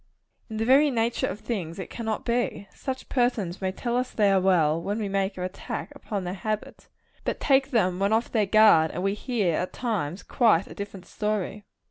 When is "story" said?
11.05-11.65